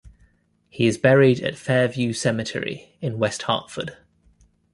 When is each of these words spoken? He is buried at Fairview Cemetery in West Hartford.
He 0.67 0.87
is 0.87 0.97
buried 0.97 1.41
at 1.41 1.55
Fairview 1.55 2.13
Cemetery 2.13 2.97
in 3.01 3.19
West 3.19 3.43
Hartford. 3.43 3.97